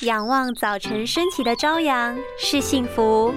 [0.00, 3.32] 仰望早晨升起的朝阳是幸福，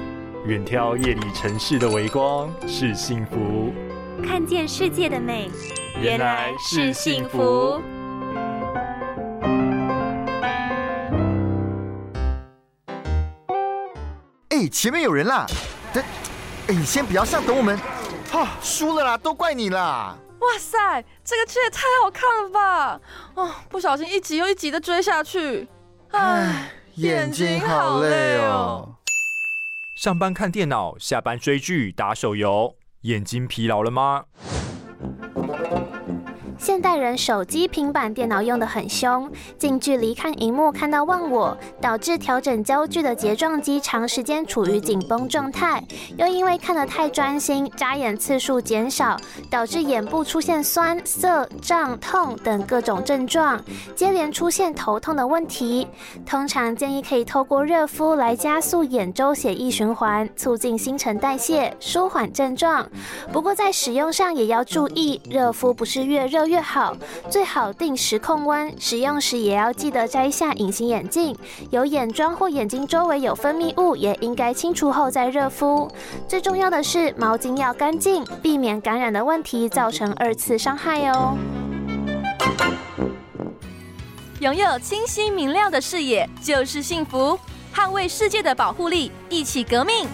[0.45, 3.71] 远眺夜里城市的微光是幸福，
[4.25, 5.51] 看见世界的美
[6.01, 7.79] 原来是幸福。
[14.49, 15.45] 哎，前面有人啦！
[15.93, 16.03] 等，
[16.67, 17.79] 哎，你先不要上，等我们。
[18.31, 20.17] 哈，输了啦，都怪你啦！
[20.39, 22.99] 哇塞，这个剧也太好看了吧！
[23.35, 25.67] 哦，不小心一集又一集的追下去，
[26.11, 28.95] 唉，眼睛好累哦。
[29.95, 34.25] 上班看电脑，下班追剧打手游，眼睛疲劳了吗？
[36.57, 45.83] 现代人手机、平板电脑用得很凶，近距离看荧幕看到忘我，导致调整焦距的睫状肌长时间处于紧绷状态，
[46.17, 49.15] 又因为看得太专心，眨眼次数减少，
[49.51, 53.63] 导致眼部出现酸涩、胀、痛等各种症状，
[53.95, 55.87] 接连出现头痛的问题。
[56.25, 62.89] 通常建议可以透过热敷来加速眼周血液循环，促进新陈代谢，舒缓症状。
[63.31, 66.46] 不过在使用上也要注意，热敷不是越热。
[66.47, 66.95] 越好，
[67.29, 68.73] 最好定时控温。
[68.79, 71.35] 使用时也要记得摘下隐形眼镜。
[71.69, 75.91] 有眼妆或眼睛周围有分泌物，也应该清除后再热敷。
[76.27, 81.37] 最重要的是毛巾要干净，避免感染的问题造成二次伤害哦。
[84.39, 87.37] 拥有清晰明亮的视野就是幸福，
[87.73, 90.07] 捍卫世界的保护力，一起革命。